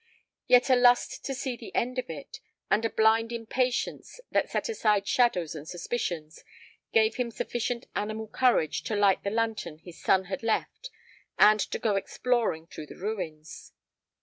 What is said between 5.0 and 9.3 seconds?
shadows and suspicions, gave him sufficient animal courage to light the